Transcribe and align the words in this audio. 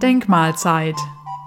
Denkmalzeit, 0.00 0.94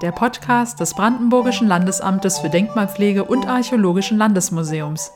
der 0.02 0.12
Podcast 0.12 0.80
des 0.80 0.94
Brandenburgischen 0.94 1.68
Landesamtes 1.68 2.40
für 2.40 2.50
Denkmalpflege 2.50 3.24
und 3.24 3.48
Archäologischen 3.48 4.18
Landesmuseums. 4.18 5.12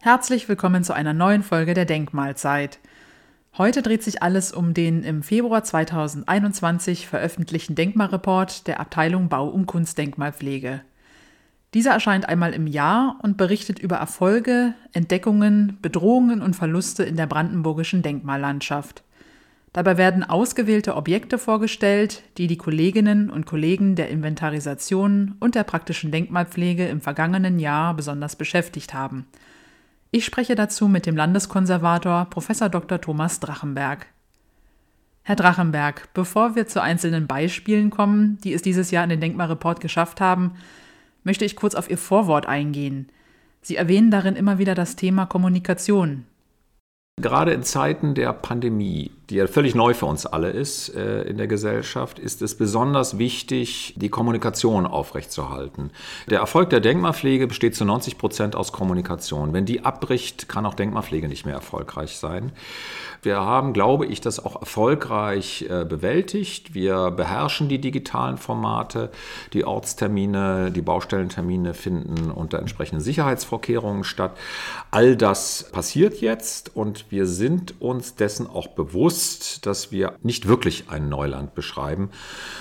Herzlich 0.00 0.48
willkommen 0.48 0.84
zu 0.84 0.92
einer 0.92 1.14
neuen 1.14 1.42
Folge 1.42 1.74
der 1.74 1.86
Denkmalzeit. 1.86 2.78
Heute 3.56 3.82
dreht 3.82 4.02
sich 4.02 4.22
alles 4.22 4.52
um 4.52 4.74
den 4.74 5.02
im 5.02 5.22
Februar 5.22 5.64
2021 5.64 7.06
veröffentlichten 7.06 7.74
Denkmalreport 7.74 8.66
der 8.66 8.78
Abteilung 8.78 9.28
Bau- 9.28 9.48
und 9.48 9.66
Kunstdenkmalpflege. 9.66 10.82
Dieser 11.76 11.90
erscheint 11.90 12.26
einmal 12.26 12.54
im 12.54 12.66
Jahr 12.66 13.18
und 13.20 13.36
berichtet 13.36 13.78
über 13.78 13.96
Erfolge, 13.96 14.72
Entdeckungen, 14.94 15.76
Bedrohungen 15.82 16.40
und 16.40 16.56
Verluste 16.56 17.04
in 17.04 17.16
der 17.16 17.26
brandenburgischen 17.26 18.00
Denkmallandschaft. 18.00 19.02
Dabei 19.74 19.98
werden 19.98 20.24
ausgewählte 20.24 20.96
Objekte 20.96 21.36
vorgestellt, 21.36 22.22
die 22.38 22.46
die 22.46 22.56
Kolleginnen 22.56 23.28
und 23.28 23.44
Kollegen 23.44 23.94
der 23.94 24.08
Inventarisation 24.08 25.34
und 25.38 25.54
der 25.54 25.64
praktischen 25.64 26.10
Denkmalpflege 26.10 26.88
im 26.88 27.02
vergangenen 27.02 27.58
Jahr 27.58 27.92
besonders 27.92 28.36
beschäftigt 28.36 28.94
haben. 28.94 29.26
Ich 30.10 30.24
spreche 30.24 30.54
dazu 30.54 30.88
mit 30.88 31.04
dem 31.04 31.14
Landeskonservator 31.14 32.24
Prof. 32.30 32.48
Dr. 32.70 33.02
Thomas 33.02 33.38
Drachenberg. 33.38 34.06
Herr 35.24 35.36
Drachenberg, 35.36 36.08
bevor 36.14 36.56
wir 36.56 36.66
zu 36.68 36.80
einzelnen 36.80 37.26
Beispielen 37.26 37.90
kommen, 37.90 38.38
die 38.44 38.54
es 38.54 38.62
dieses 38.62 38.90
Jahr 38.90 39.04
in 39.04 39.10
den 39.10 39.20
Denkmalreport 39.20 39.80
geschafft 39.80 40.22
haben, 40.22 40.52
möchte 41.26 41.44
ich 41.44 41.56
kurz 41.56 41.74
auf 41.74 41.90
Ihr 41.90 41.98
Vorwort 41.98 42.46
eingehen. 42.46 43.08
Sie 43.60 43.74
erwähnen 43.74 44.12
darin 44.12 44.36
immer 44.36 44.58
wieder 44.58 44.76
das 44.76 44.94
Thema 44.94 45.26
Kommunikation. 45.26 46.24
Gerade 47.20 47.52
in 47.52 47.64
Zeiten 47.64 48.14
der 48.14 48.32
Pandemie, 48.32 49.10
die 49.30 49.36
ja 49.36 49.46
völlig 49.48 49.74
neu 49.74 49.92
für 49.92 50.06
uns 50.06 50.24
alle 50.24 50.50
ist 50.50 50.94
äh, 50.94 51.22
in 51.22 51.36
der 51.36 51.48
Gesellschaft, 51.48 52.18
ist 52.18 52.42
es 52.42 52.56
besonders 52.56 53.18
wichtig, 53.18 53.94
die 53.96 54.08
Kommunikation 54.08 54.86
aufrechtzuerhalten. 54.86 55.90
Der 56.30 56.38
Erfolg 56.38 56.70
der 56.70 56.80
Denkmalpflege 56.80 57.48
besteht 57.48 57.74
zu 57.74 57.84
90 57.84 58.18
Prozent 58.18 58.54
aus 58.54 58.72
Kommunikation. 58.72 59.52
Wenn 59.52 59.64
die 59.64 59.84
abbricht, 59.84 60.48
kann 60.48 60.64
auch 60.64 60.74
Denkmalpflege 60.74 61.28
nicht 61.28 61.44
mehr 61.44 61.54
erfolgreich 61.54 62.16
sein. 62.16 62.52
Wir 63.22 63.40
haben, 63.40 63.72
glaube 63.72 64.06
ich, 64.06 64.20
das 64.20 64.44
auch 64.44 64.60
erfolgreich 64.60 65.66
äh, 65.68 65.84
bewältigt. 65.84 66.74
Wir 66.74 67.10
beherrschen 67.10 67.68
die 67.68 67.80
digitalen 67.80 68.38
Formate. 68.38 69.10
Die 69.52 69.64
Ortstermine, 69.64 70.70
die 70.70 70.82
Baustellentermine 70.82 71.74
finden 71.74 72.30
unter 72.30 72.60
entsprechenden 72.60 73.00
Sicherheitsvorkehrungen 73.00 74.04
statt. 74.04 74.36
All 74.92 75.16
das 75.16 75.68
passiert 75.72 76.20
jetzt 76.20 76.76
und 76.76 77.06
wir 77.10 77.26
sind 77.26 77.80
uns 77.80 78.14
dessen 78.14 78.46
auch 78.46 78.68
bewusst, 78.68 79.15
dass 79.66 79.92
wir 79.92 80.14
nicht 80.22 80.48
wirklich 80.48 80.84
ein 80.88 81.08
Neuland 81.08 81.54
beschreiben, 81.54 82.10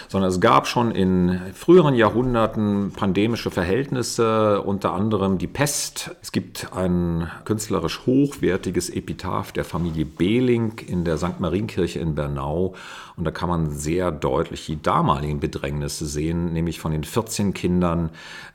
sondern 0.07 0.29
es 0.29 0.39
gab 0.39 0.67
schon 0.67 0.91
in 0.91 1.39
früheren 1.53 1.95
Jahrhunderten 1.95 2.91
pandemische 2.91 3.51
Verhältnisse, 3.51 4.61
unter 4.61 4.93
anderem 4.93 5.37
die 5.37 5.47
Pest. 5.47 6.15
Es 6.21 6.31
gibt 6.31 6.73
ein 6.73 7.29
künstlerisch 7.45 8.05
hochwertiges 8.05 8.89
Epitaph 8.89 9.51
der 9.51 9.65
Familie 9.65 10.05
Behling 10.05 10.79
in 10.79 11.03
der 11.03 11.17
St. 11.17 11.39
Marienkirche 11.39 11.99
in 11.99 12.15
Bernau 12.15 12.75
und 13.17 13.23
da 13.23 13.31
kann 13.31 13.49
man 13.49 13.71
sehr 13.71 14.11
deutlich 14.11 14.65
die 14.65 14.81
damaligen 14.81 15.39
Bedrängnisse 15.39 16.05
sehen, 16.05 16.51
nämlich 16.53 16.79
von 16.79 16.91
den 16.91 17.03
14 17.03 17.53
Kindern 17.53 18.09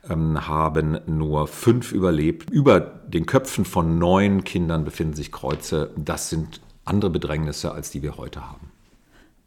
ähm, 0.09 0.47
haben 0.47 1.01
nur 1.07 1.49
fünf 1.49 1.93
überlebt. 1.93 2.51
Über 2.51 2.81
den 2.81 3.27
Köpfen 3.27 3.65
von 3.65 3.99
neun 3.99 4.45
Kindern 4.45 4.85
befinden 4.85 5.15
sich 5.15 5.33
Kreuze. 5.33 5.91
Das 5.97 6.31
sind 6.31 6.61
andere 6.85 7.11
Bedrängnisse, 7.11 7.73
als 7.73 7.91
die 7.91 8.03
wir 8.03 8.17
heute 8.17 8.49
haben. 8.49 8.71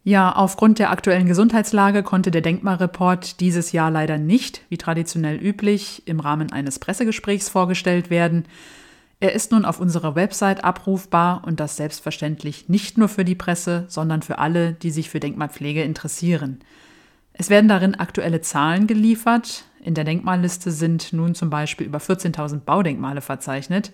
Ja, 0.06 0.32
aufgrund 0.32 0.78
der 0.78 0.90
aktuellen 0.90 1.26
Gesundheitslage 1.26 2.02
konnte 2.02 2.30
der 2.30 2.42
Denkmalreport 2.42 3.40
dieses 3.40 3.72
Jahr 3.72 3.90
leider 3.90 4.18
nicht, 4.18 4.60
wie 4.68 4.76
traditionell 4.76 5.36
üblich, 5.36 6.02
im 6.04 6.20
Rahmen 6.20 6.52
eines 6.52 6.78
Pressegesprächs 6.78 7.48
vorgestellt 7.48 8.10
werden. 8.10 8.44
Er 9.20 9.32
ist 9.32 9.52
nun 9.52 9.64
auf 9.64 9.80
unserer 9.80 10.14
Website 10.14 10.62
abrufbar 10.62 11.42
und 11.46 11.58
das 11.58 11.76
selbstverständlich 11.76 12.68
nicht 12.68 12.98
nur 12.98 13.08
für 13.08 13.24
die 13.24 13.34
Presse, 13.34 13.86
sondern 13.88 14.20
für 14.20 14.38
alle, 14.38 14.74
die 14.74 14.90
sich 14.90 15.08
für 15.08 15.20
Denkmalpflege 15.20 15.82
interessieren. 15.82 16.60
Es 17.32 17.48
werden 17.48 17.68
darin 17.68 17.94
aktuelle 17.94 18.42
Zahlen 18.42 18.86
geliefert. 18.86 19.64
In 19.82 19.94
der 19.94 20.04
Denkmalliste 20.04 20.70
sind 20.70 21.14
nun 21.14 21.34
zum 21.34 21.48
Beispiel 21.48 21.86
über 21.86 21.98
14.000 21.98 22.60
Baudenkmale 22.60 23.22
verzeichnet. 23.22 23.90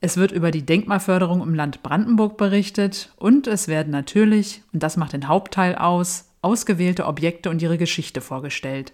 Es 0.00 0.16
wird 0.16 0.32
über 0.32 0.50
die 0.50 0.66
Denkmalförderung 0.66 1.42
im 1.42 1.54
Land 1.54 1.82
Brandenburg 1.82 2.36
berichtet 2.36 3.12
und 3.16 3.46
es 3.46 3.68
werden 3.68 3.90
natürlich, 3.90 4.62
und 4.72 4.82
das 4.82 4.96
macht 4.96 5.12
den 5.12 5.28
Hauptteil 5.28 5.76
aus, 5.76 6.30
ausgewählte 6.42 7.06
Objekte 7.06 7.48
und 7.50 7.62
ihre 7.62 7.78
Geschichte 7.78 8.20
vorgestellt. 8.20 8.92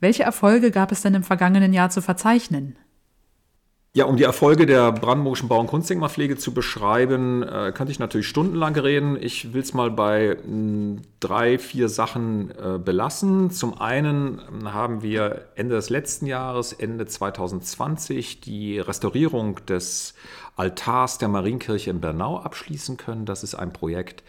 Welche 0.00 0.22
Erfolge 0.22 0.70
gab 0.70 0.92
es 0.92 1.02
denn 1.02 1.14
im 1.14 1.24
vergangenen 1.24 1.72
Jahr 1.72 1.90
zu 1.90 2.02
verzeichnen? 2.02 2.76
Ja, 3.96 4.04
um 4.04 4.18
die 4.18 4.24
Erfolge 4.24 4.66
der 4.66 4.92
brandenburgischen 4.92 5.48
Bau- 5.48 5.58
und 5.58 5.68
Kunstdenkmalpflege 5.68 6.36
zu 6.36 6.52
beschreiben, 6.52 7.42
äh, 7.42 7.72
könnte 7.74 7.90
ich 7.90 7.98
natürlich 7.98 8.28
stundenlang 8.28 8.76
reden. 8.76 9.16
Ich 9.18 9.54
will 9.54 9.62
es 9.62 9.72
mal 9.72 9.90
bei 9.90 10.36
mh, 10.36 10.42
hm, 10.44 11.02
drei, 11.18 11.56
vier 11.56 11.88
Sachen 11.88 12.50
äh, 12.50 12.78
belassen. 12.78 13.50
Zum 13.50 13.80
einen 13.80 14.42
hm, 14.46 14.74
haben 14.74 15.00
wir 15.00 15.46
Ende 15.54 15.76
des 15.76 15.88
letzten 15.88 16.26
Jahres, 16.26 16.74
Ende 16.74 17.06
2020, 17.06 18.42
die 18.42 18.78
Restaurierung 18.80 19.64
des 19.64 20.12
Altars 20.56 21.16
der 21.16 21.28
Marienkirche 21.28 21.88
in 21.88 22.02
Bernau 22.02 22.38
abschließen 22.40 22.98
können. 22.98 23.24
Das 23.24 23.42
ist 23.42 23.54
ein 23.54 23.72
Projekt, 23.72 24.22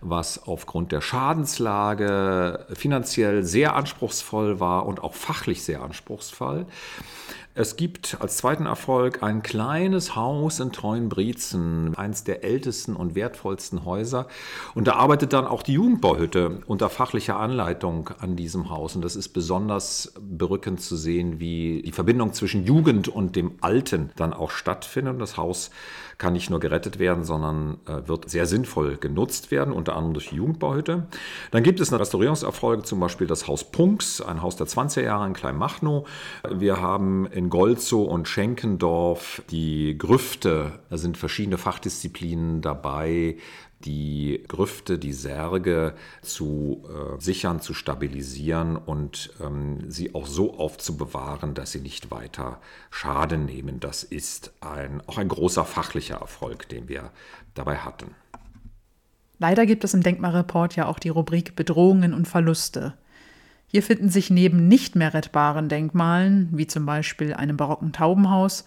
was 0.00 0.48
aufgrund 0.48 0.90
der 0.90 1.00
Schadenslage 1.00 2.66
finanziell 2.74 3.44
sehr 3.44 3.76
anspruchsvoll 3.76 4.58
war 4.58 4.84
und 4.84 5.00
auch 5.00 5.14
fachlich 5.14 5.62
sehr 5.62 5.82
anspruchsvoll. 5.82 6.66
Es 7.58 7.76
gibt 7.76 8.18
als 8.20 8.36
zweiten 8.36 8.66
Erfolg 8.66 9.22
ein 9.22 9.42
kleines 9.42 10.14
Haus 10.14 10.60
in 10.60 10.72
Treuenbrietzen, 10.72 11.94
eines 11.96 12.22
der 12.22 12.44
ältesten 12.44 12.94
und 12.94 13.14
wertvollsten 13.14 13.86
Häuser. 13.86 14.26
Und 14.74 14.88
da 14.88 14.96
arbeitet 14.96 15.32
dann 15.32 15.46
auch 15.46 15.62
die 15.62 15.72
Jugendbauhütte 15.72 16.60
unter 16.66 16.90
fachlicher 16.90 17.38
Anleitung 17.38 18.10
an 18.18 18.36
diesem 18.36 18.68
Haus. 18.68 18.94
Und 18.94 19.02
das 19.02 19.16
ist 19.16 19.30
besonders 19.30 20.12
berückend 20.20 20.82
zu 20.82 20.96
sehen, 20.96 21.40
wie 21.40 21.80
die 21.80 21.92
Verbindung 21.92 22.34
zwischen 22.34 22.66
Jugend 22.66 23.08
und 23.08 23.36
dem 23.36 23.52
Alten 23.62 24.10
dann 24.16 24.34
auch 24.34 24.50
stattfindet. 24.50 25.14
Und 25.14 25.20
das 25.20 25.38
Haus 25.38 25.70
kann 26.18 26.32
nicht 26.32 26.50
nur 26.50 26.60
gerettet 26.60 26.98
werden, 26.98 27.24
sondern 27.24 27.78
äh, 27.86 28.06
wird 28.06 28.30
sehr 28.30 28.46
sinnvoll 28.46 28.96
genutzt 28.96 29.50
werden, 29.50 29.72
unter 29.72 29.94
anderem 29.96 30.14
durch 30.14 30.30
die 30.30 30.36
Jugendbauhütte. 30.36 31.06
Dann 31.50 31.62
gibt 31.62 31.80
es 31.80 31.92
Restaurierungserfolge, 31.92 32.82
zum 32.82 33.00
Beispiel 33.00 33.26
das 33.26 33.46
Haus 33.48 33.64
Punks, 33.64 34.20
ein 34.20 34.42
Haus 34.42 34.56
der 34.56 34.66
20er 34.66 35.02
Jahre 35.02 35.26
in 35.26 35.34
Kleinmachnow. 35.34 36.08
Wir 36.50 36.80
haben 36.80 37.26
in 37.26 37.45
Golzow 37.50 38.08
und 38.08 38.28
Schenkendorf 38.28 39.42
die 39.50 39.96
Grüfte, 39.98 40.80
da 40.90 40.98
sind 40.98 41.16
verschiedene 41.16 41.58
Fachdisziplinen 41.58 42.62
dabei, 42.62 43.36
die 43.84 44.42
Grüfte, 44.48 44.98
die 44.98 45.12
Särge 45.12 45.94
zu 46.22 46.84
äh, 46.88 47.20
sichern, 47.20 47.60
zu 47.60 47.74
stabilisieren 47.74 48.76
und 48.76 49.30
ähm, 49.40 49.90
sie 49.90 50.14
auch 50.14 50.26
so 50.26 50.58
aufzubewahren, 50.58 51.54
dass 51.54 51.72
sie 51.72 51.80
nicht 51.80 52.10
weiter 52.10 52.60
Schaden 52.90 53.44
nehmen. 53.44 53.80
Das 53.80 54.02
ist 54.02 54.52
ein, 54.60 55.02
auch 55.06 55.18
ein 55.18 55.28
großer 55.28 55.64
fachlicher 55.64 56.16
Erfolg, 56.16 56.68
den 56.68 56.88
wir 56.88 57.10
dabei 57.54 57.76
hatten. 57.78 58.14
Leider 59.38 59.66
gibt 59.66 59.84
es 59.84 59.92
im 59.92 60.02
Denkmalreport 60.02 60.76
ja 60.76 60.86
auch 60.86 60.98
die 60.98 61.10
Rubrik 61.10 61.56
Bedrohungen 61.56 62.14
und 62.14 62.26
Verluste. 62.26 62.94
Hier 63.66 63.82
finden 63.82 64.08
sich 64.08 64.30
neben 64.30 64.68
nicht 64.68 64.96
mehr 64.96 65.14
rettbaren 65.14 65.68
Denkmalen, 65.68 66.50
wie 66.52 66.66
zum 66.66 66.86
Beispiel 66.86 67.34
einem 67.34 67.56
barocken 67.56 67.92
Taubenhaus, 67.92 68.66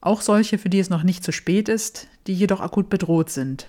auch 0.00 0.20
solche, 0.20 0.58
für 0.58 0.68
die 0.68 0.80
es 0.80 0.90
noch 0.90 1.04
nicht 1.04 1.22
zu 1.22 1.32
spät 1.32 1.68
ist, 1.68 2.08
die 2.26 2.34
jedoch 2.34 2.60
akut 2.60 2.90
bedroht 2.90 3.30
sind. 3.30 3.68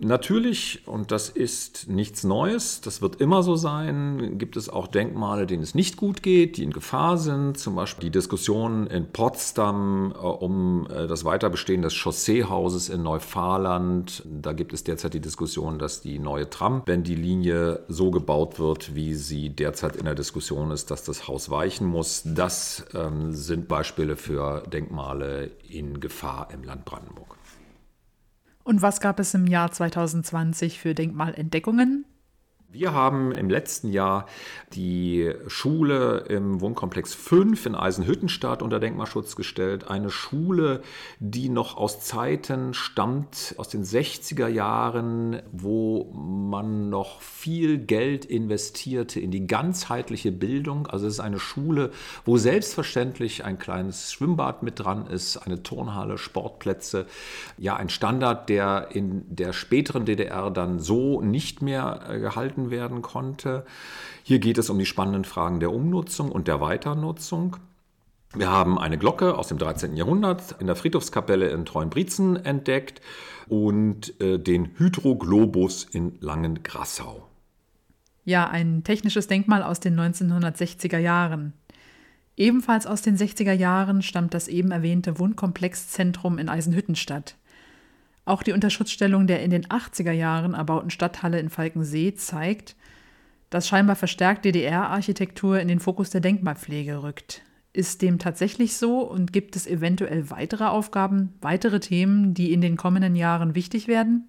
Natürlich, 0.00 0.82
und 0.86 1.10
das 1.10 1.28
ist 1.28 1.88
nichts 1.88 2.24
Neues, 2.24 2.80
das 2.80 3.02
wird 3.02 3.20
immer 3.20 3.42
so 3.42 3.56
sein, 3.56 4.38
gibt 4.38 4.56
es 4.56 4.68
auch 4.68 4.86
Denkmale, 4.86 5.46
denen 5.46 5.62
es 5.62 5.74
nicht 5.74 5.96
gut 5.96 6.22
geht, 6.22 6.56
die 6.56 6.64
in 6.64 6.72
Gefahr 6.72 7.18
sind. 7.18 7.58
Zum 7.58 7.74
Beispiel 7.74 8.04
die 8.04 8.10
Diskussion 8.10 8.86
in 8.86 9.06
Potsdam 9.06 10.12
äh, 10.14 10.18
um 10.18 10.86
äh, 10.90 11.06
das 11.06 11.24
Weiterbestehen 11.24 11.82
des 11.82 11.94
Chausseehauses 11.94 12.88
in 12.88 13.02
Neufahrland. 13.02 14.22
Da 14.26 14.52
gibt 14.52 14.72
es 14.72 14.84
derzeit 14.84 15.14
die 15.14 15.20
Diskussion, 15.20 15.78
dass 15.78 16.00
die 16.00 16.18
neue 16.18 16.48
Tram, 16.50 16.82
wenn 16.86 17.02
die 17.02 17.14
Linie 17.14 17.80
so 17.88 18.10
gebaut 18.10 18.58
wird, 18.58 18.94
wie 18.94 19.14
sie 19.14 19.50
derzeit 19.50 19.96
in 19.96 20.04
der 20.04 20.14
Diskussion 20.14 20.70
ist, 20.70 20.90
dass 20.90 21.04
das 21.04 21.28
Haus 21.28 21.50
weichen 21.50 21.86
muss. 21.86 22.22
Das 22.24 22.84
ähm, 22.94 23.32
sind 23.32 23.68
Beispiele 23.68 24.16
für 24.16 24.62
Denkmale 24.62 25.50
in 25.68 26.00
Gefahr 26.00 26.48
im 26.52 26.64
Land 26.64 26.84
Brandenburg. 26.84 27.36
Und 28.66 28.82
was 28.82 28.98
gab 29.00 29.20
es 29.20 29.32
im 29.32 29.46
Jahr 29.46 29.70
2020 29.70 30.80
für 30.80 30.92
Denkmalentdeckungen? 30.92 32.04
Wir 32.78 32.92
haben 32.92 33.32
im 33.32 33.48
letzten 33.48 33.90
Jahr 33.90 34.26
die 34.74 35.32
Schule 35.46 36.26
im 36.28 36.60
Wohnkomplex 36.60 37.14
5 37.14 37.64
in 37.64 37.74
Eisenhüttenstadt 37.74 38.60
unter 38.60 38.78
Denkmalschutz 38.78 39.34
gestellt. 39.34 39.88
Eine 39.88 40.10
Schule, 40.10 40.82
die 41.18 41.48
noch 41.48 41.78
aus 41.78 42.00
Zeiten 42.02 42.74
stammt, 42.74 43.54
aus 43.56 43.70
den 43.70 43.82
60er 43.82 44.48
Jahren, 44.48 45.40
wo 45.52 46.12
man 46.12 46.90
noch 46.90 47.22
viel 47.22 47.78
Geld 47.78 48.26
investierte 48.26 49.20
in 49.20 49.30
die 49.30 49.46
ganzheitliche 49.46 50.30
Bildung. 50.30 50.86
Also 50.86 51.06
es 51.06 51.14
ist 51.14 51.20
eine 51.20 51.38
Schule, 51.38 51.92
wo 52.26 52.36
selbstverständlich 52.36 53.42
ein 53.46 53.58
kleines 53.58 54.12
Schwimmbad 54.12 54.62
mit 54.62 54.80
dran 54.80 55.06
ist, 55.06 55.38
eine 55.38 55.62
Turnhalle, 55.62 56.18
Sportplätze. 56.18 57.06
Ja, 57.56 57.76
ein 57.76 57.88
Standard, 57.88 58.50
der 58.50 58.88
in 58.90 59.24
der 59.34 59.54
späteren 59.54 60.04
DDR 60.04 60.50
dann 60.50 60.78
so 60.78 61.22
nicht 61.22 61.62
mehr 61.62 62.00
äh, 62.10 62.20
gehalten 62.66 62.70
werden 62.70 63.02
konnte. 63.02 63.64
Hier 64.22 64.38
geht 64.38 64.58
es 64.58 64.70
um 64.70 64.78
die 64.78 64.86
spannenden 64.86 65.24
Fragen 65.24 65.60
der 65.60 65.72
Umnutzung 65.72 66.30
und 66.30 66.48
der 66.48 66.60
Weiternutzung. 66.60 67.56
Wir 68.34 68.50
haben 68.50 68.78
eine 68.78 68.98
Glocke 68.98 69.36
aus 69.36 69.48
dem 69.48 69.58
13. 69.58 69.96
Jahrhundert 69.96 70.56
in 70.60 70.66
der 70.66 70.76
Friedhofskapelle 70.76 71.48
in 71.48 71.64
Treuenbrietzen 71.64 72.36
entdeckt 72.44 73.00
und 73.48 74.20
äh, 74.20 74.38
den 74.38 74.70
Hydroglobus 74.76 75.84
in 75.84 76.16
Langengrassau. 76.20 77.26
Ja, 78.24 78.48
ein 78.48 78.82
technisches 78.82 79.28
Denkmal 79.28 79.62
aus 79.62 79.80
den 79.80 79.98
1960er 79.98 80.98
Jahren. 80.98 81.52
Ebenfalls 82.36 82.86
aus 82.86 83.00
den 83.00 83.16
60er 83.16 83.52
Jahren 83.52 84.02
stammt 84.02 84.34
das 84.34 84.48
eben 84.48 84.72
erwähnte 84.72 85.18
Wohnkomplexzentrum 85.18 86.36
in 86.38 86.48
Eisenhüttenstadt. 86.48 87.36
Auch 88.26 88.42
die 88.42 88.52
Unterschutzstellung 88.52 89.28
der 89.28 89.42
in 89.42 89.50
den 89.50 89.66
80er 89.66 90.10
Jahren 90.10 90.54
erbauten 90.54 90.90
Stadthalle 90.90 91.38
in 91.38 91.48
Falkensee 91.48 92.14
zeigt, 92.14 92.74
dass 93.50 93.68
scheinbar 93.68 93.94
verstärkt 93.94 94.44
DDR-Architektur 94.44 95.60
in 95.60 95.68
den 95.68 95.78
Fokus 95.78 96.10
der 96.10 96.20
Denkmalpflege 96.20 97.04
rückt. 97.04 97.42
Ist 97.72 98.02
dem 98.02 98.18
tatsächlich 98.18 98.76
so 98.76 99.00
und 99.00 99.32
gibt 99.32 99.54
es 99.54 99.68
eventuell 99.68 100.28
weitere 100.28 100.64
Aufgaben, 100.64 101.34
weitere 101.40 101.78
Themen, 101.78 102.34
die 102.34 102.52
in 102.52 102.60
den 102.60 102.76
kommenden 102.76 103.14
Jahren 103.14 103.54
wichtig 103.54 103.86
werden? 103.86 104.28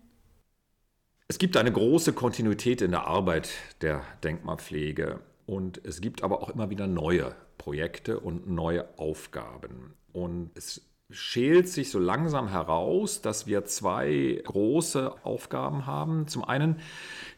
Es 1.28 1.40
gibt 1.40 1.58
eine 1.58 1.72
große 1.72 2.14
Kontinuität 2.14 2.82
in 2.82 2.92
der 2.92 3.08
Arbeit 3.08 3.50
der 3.82 4.04
Denkmalpflege 4.24 5.22
und 5.48 5.84
es 5.84 6.02
gibt 6.02 6.22
aber 6.22 6.44
auch 6.44 6.50
immer 6.50 6.70
wieder 6.70 6.86
neue 6.86 7.36
Projekte 7.58 8.20
und 8.20 8.48
neue 8.48 8.86
Aufgaben. 9.00 9.96
Und 10.14 10.52
es 10.54 10.88
schält 11.10 11.70
sich 11.70 11.90
so 11.90 12.00
langsam 12.00 12.50
heraus, 12.50 13.22
dass 13.22 13.48
wir 13.48 13.66
zwei 13.66 14.42
große 14.44 15.24
Aufgaben 15.24 15.86
haben. 15.86 16.28
Zum 16.28 16.44
einen 16.44 16.80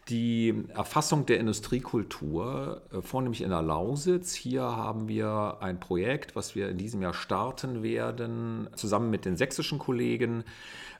die 0.09 0.63
Erfassung 0.73 1.25
der 1.25 1.39
Industriekultur, 1.39 2.81
äh, 2.91 3.01
vornehmlich 3.01 3.41
in 3.41 3.49
der 3.49 3.61
Lausitz. 3.61 4.33
Hier 4.33 4.63
haben 4.63 5.07
wir 5.07 5.57
ein 5.61 5.79
Projekt, 5.79 6.35
was 6.35 6.55
wir 6.55 6.69
in 6.69 6.77
diesem 6.77 7.01
Jahr 7.01 7.13
starten 7.13 7.83
werden, 7.83 8.69
zusammen 8.75 9.09
mit 9.11 9.25
den 9.25 9.37
sächsischen 9.37 9.77
Kollegen, 9.77 10.43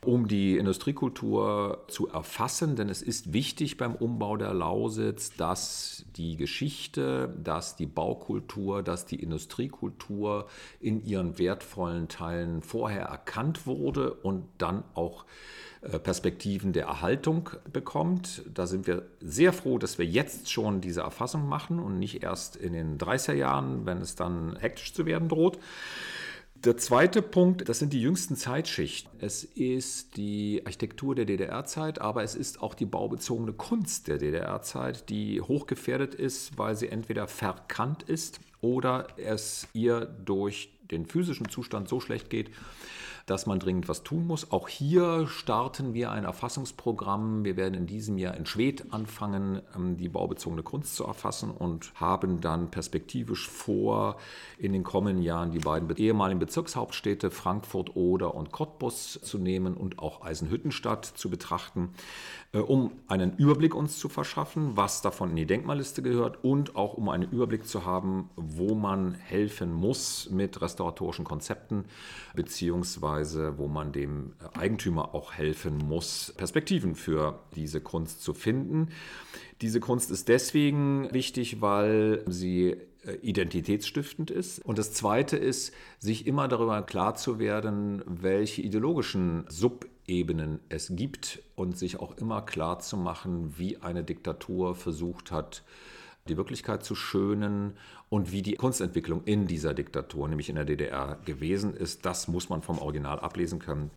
um 0.06 0.27
die 0.27 0.57
Industriekultur 0.57 1.85
zu 1.88 2.07
erfassen. 2.09 2.75
Denn 2.75 2.89
es 2.89 3.01
ist 3.01 3.33
wichtig 3.33 3.77
beim 3.77 3.95
Umbau 3.95 4.38
der 4.38 4.53
Lausitz, 4.53 5.35
dass 5.35 6.06
die 6.15 6.38
Geschichte, 6.38 7.35
dass 7.44 7.75
die 7.75 7.88
Baukultur, 7.88 8.83
dass 8.83 9.06
die 9.06 9.21
Industriekultur 9.21 10.47
in 10.79 11.03
ihren 11.03 11.38
wertvollen 11.39 12.07
Teilen 12.07 12.61
vorher 12.61 13.06
erkannt 13.06 13.65
wurde 13.65 14.13
und 14.13 14.45
dann 14.57 14.83
auch 14.94 15.23
äh, 15.23 15.27
Perspektiven 15.81 16.74
der 16.74 16.86
Erhaltung 16.86 17.50
bekommt. 17.72 18.44
Da 18.54 18.68
sind 18.68 18.86
wir 18.86 19.04
sehr 19.22 19.54
froh, 19.54 19.78
dass 19.78 19.98
wir 19.98 20.06
jetzt 20.06 20.52
schon 20.52 20.81
diese 20.81 21.02
Erfassung 21.02 21.48
machen 21.48 21.80
und 21.80 22.00
nicht 22.00 22.22
erst 22.22 22.56
in 22.56 22.74
den 22.74 22.98
30er 22.98 23.34
Jahren, 23.34 23.86
wenn 23.86 24.00
es 24.00 24.16
dann 24.16 24.58
hektisch 24.58 24.94
zu 24.94 25.06
werden 25.06 25.30
droht. 25.30 25.58
Der 26.66 26.76
zweite 26.76 27.22
Punkt, 27.22 27.70
das 27.70 27.80
sind 27.80 27.94
die 27.94 28.02
jüngsten 28.02 28.36
Zeitschichten. 28.36 29.10
Es 29.22 29.46
ist 29.46 30.18
die 30.18 30.62
Architektur 30.66 31.16
der 31.16 31.24
DDR-Zeit, 31.24 32.02
aber 32.02 32.24
es 32.24 32.36
ist 32.36 32.62
auch 32.62 32.74
die 32.74 32.86
baubezogene 32.86 33.54
Kunst 33.54 34.10
der 34.10 34.18
DDR-Zeit, 34.18 35.10
die 35.10 35.40
hochgefährdet 35.40 36.14
ist, 36.14 36.58
weil 36.58 36.76
sie 36.76 36.90
entweder 36.90 37.30
verkannt 37.30 38.04
ist 38.04 38.42
oder 38.60 39.08
es 39.16 39.70
ihr 39.72 40.02
durch 40.06 40.78
den 40.92 41.06
physischen 41.06 41.48
Zustand 41.48 41.88
so 41.88 42.02
schlecht 42.02 42.30
geht, 42.30 42.52
dass 43.30 43.46
man 43.46 43.60
dringend 43.60 43.88
was 43.88 44.04
tun 44.04 44.26
muss. 44.26 44.52
Auch 44.52 44.68
hier 44.68 45.28
starten 45.28 45.94
wir 45.94 46.12
ein 46.12 46.24
Erfassungsprogramm. 46.24 47.46
Wir 47.46 47.58
werden 47.58 47.76
in 47.76 47.86
diesem 47.86 48.18
Jahr 48.18 48.36
in 48.36 48.48
Schwedt 48.48 48.92
anfangen, 48.92 49.62
ähm, 49.76 49.98
die 49.98 50.10
baubezogene 50.10 50.64
Kunst 50.64 50.96
zu 50.96 51.04
erfassen 51.04 51.52
und 51.52 51.92
haben 51.96 52.42
dann 52.42 52.72
perspektivisch 52.72 53.48
vor, 53.48 54.18
in 54.58 54.74
den 54.74 54.84
kommenden 54.84 55.22
Jahren 55.22 55.52
die 55.52 55.60
beiden 55.60 55.96
ehemaligen 55.96 56.40
Bezirkshauptstädte 56.40 57.30
Frankfurt, 57.30 57.96
Oder 57.96 58.34
und 58.34 58.52
Cottbus 58.52 59.20
zu 59.22 59.38
nehmen 59.38 59.76
und 59.76 60.00
auch 60.00 60.24
Eisenhüttenstadt 60.24 61.06
zu 61.06 61.30
betrachten, 61.30 61.90
äh, 62.52 62.58
um 62.58 62.92
einen 63.08 63.38
Überblick 63.38 63.76
uns 63.76 64.00
zu 64.00 64.10
verschaffen, 64.10 64.76
was 64.76 65.04
davon 65.04 65.30
in 65.30 65.36
die 65.36 65.46
Denkmalliste 65.46 66.02
gehört 66.02 66.44
und 66.44 66.76
auch 66.76 66.96
um 66.96 67.10
einen 67.10 67.30
Überblick 67.31 67.68
zu 67.68 67.86
haben, 67.86 68.30
wo 68.36 68.74
man 68.74 69.14
helfen 69.14 69.72
muss 69.72 70.30
mit 70.31 70.60
restauratorischen 70.62 71.26
Konzepten 71.26 71.86
beziehungsweise 72.34 73.19
beziehungsweise 73.19 73.57
wo 73.57 73.68
man 73.68 73.92
dem 73.92 74.33
Eigentümer 74.54 75.13
auch 75.13 75.33
helfen 75.33 75.77
muss, 75.77 76.33
Perspektiven 76.38 76.95
für 76.95 77.39
diese 77.56 77.81
Kunst 77.81 78.21
zu 78.21 78.33
finden. 78.33 78.89
Diese 79.62 79.80
Kunst 79.80 80.12
ist 80.12 80.27
deswegen 80.27 81.10
wichtig, 81.12 81.62
weil 81.62 82.24
sie 82.27 82.77
äh, 83.06 83.16
identitätsstiftend 83.21 84.31
ist. 84.31 84.60
Und 84.66 84.77
das 84.77 84.94
Zweite 84.94 85.38
ist, 85.38 85.74
sich 86.00 86.27
immer 86.27 86.48
darüber 86.48 86.81
klar 86.81 87.16
zu 87.16 87.39
werden, 87.39 88.01
welche 88.06 88.62
ideologischen 88.62 89.45
Subebenen 89.50 90.60
es 90.69 90.95
gibt 90.95 91.42
und 91.56 91.77
sich 91.77 92.00
auch 92.00 92.18
immer 92.18 92.42
klar 92.42 92.80
zu 92.80 92.95
machen, 92.95 93.54
wie 93.57 93.77
eine 93.77 94.04
Diktatur 94.04 94.75
versucht 94.75 95.31
hat, 95.31 95.63
die 96.30 96.38
Wirklichkeit 96.38 96.84
zu 96.84 96.96
schönen 96.96 97.74
und 98.10 98.31
wie 98.31 98.42
die 98.42 98.54
Kunstentwicklung 98.54 99.24
in 99.26 99.48
dieser 99.48 99.74
Diktatur, 99.74 100.28
nämlich 100.28 100.50
in 100.50 100.56
der 100.56 100.66
DDR, 100.66 101.18
gewesen 101.26 101.74
ist. 101.74 102.06
Das 102.06 102.28
muss 102.28 102.50
man 102.50 102.62
vom 102.62 102.80
Original 102.80 103.20
ablesen 103.20 103.60
können. 103.60 103.92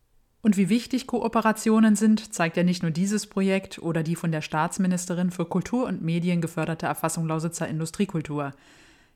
Und 0.45 0.57
wie 0.57 0.69
wichtig 0.69 1.07
Kooperationen 1.07 1.95
sind, 1.95 2.35
zeigt 2.35 2.57
ja 2.57 2.65
nicht 2.65 2.83
nur 2.83 2.91
dieses 2.91 3.29
Projekt 3.29 3.79
oder 3.79 4.03
die 4.03 4.17
von 4.17 4.33
der 4.33 4.43
Staatsministerin 4.43 5.31
für 5.31 5.45
Kultur 5.45 5.87
und 5.87 6.03
Medien 6.03 6.41
geförderte 6.41 6.87
Erfassung 6.87 7.29
Lausitzer 7.29 7.69
Industriekultur. 7.69 8.51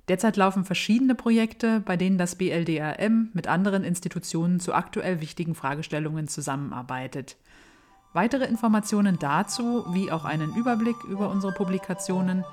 Derzeit 0.09 0.37
laufen 0.37 0.65
verschiedene 0.65 1.17
Projekte, 1.17 1.81
bei 1.81 1.97
denen 1.97 2.17
das 2.17 2.37
BLDRM 2.37 3.31
mit 3.33 3.49
anderen 3.49 3.83
Institutionen 3.83 4.61
zu 4.61 4.73
aktuell 4.73 5.21
wichtigen 5.21 5.57
Fragestellungen 5.57 6.29
zusammenarbeitet. 6.29 7.37
Weitere 8.13 8.45
Informationen 8.47 9.19
dazu, 9.19 9.85
wie 9.93 10.13
auch 10.13 10.25
einen 10.25 10.55
Überblick 10.55 10.97
über 11.05 11.29
unsere 11.29 11.53
Publikationen 11.53 12.45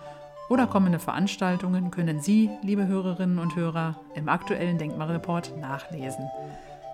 oder 0.54 0.68
kommende 0.68 1.00
Veranstaltungen 1.00 1.90
können 1.90 2.22
Sie, 2.22 2.52
liebe 2.62 2.86
Hörerinnen 2.86 3.40
und 3.40 3.56
Hörer, 3.56 3.96
im 4.14 4.30
aktuellen 4.30 4.78
Denkmalreport 4.78 5.58
nachlesen. 5.60 6.30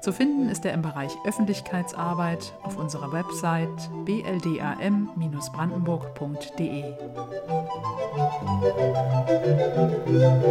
Zu 0.01 0.13
finden 0.13 0.48
ist 0.48 0.63
er 0.63 0.74
im 0.74 0.82
Bereich 0.82 1.12
Öffentlichkeitsarbeit 1.25 2.54
auf 2.63 2.78
unserer 2.78 3.12
Website 3.12 3.89
bldam-brandenburg.de. 4.06 6.84
Musik 10.08 10.50